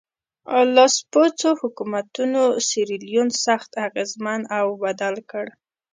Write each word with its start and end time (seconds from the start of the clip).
لاسپوڅو 0.75 1.51
حکومتونو 1.61 2.41
سیریلیون 2.69 3.29
سخت 3.45 3.71
اغېزمن 3.87 4.41
او 4.57 4.67
بدل 4.83 5.15
کړ. 5.31 5.45